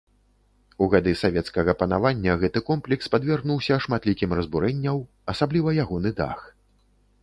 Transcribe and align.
У 0.85 0.87
гады 0.93 1.11
савецкага 1.23 1.75
панавання 1.83 2.39
гэты 2.45 2.59
комплекс 2.71 3.13
падвергнуўся 3.17 3.81
шматлікім 3.87 4.37
разбурэнняў, 4.41 4.97
асабліва 5.35 5.81
ягоны 5.87 6.09
дах. 6.23 6.39